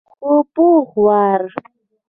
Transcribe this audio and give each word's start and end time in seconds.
خو 0.15 0.31
پوخ 0.53 0.89
وار. 1.05 1.41